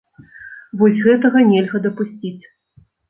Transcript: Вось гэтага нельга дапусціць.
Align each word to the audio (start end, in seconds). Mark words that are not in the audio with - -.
Вось 0.79 0.97
гэтага 1.07 1.43
нельга 1.51 1.77
дапусціць. 1.85 2.45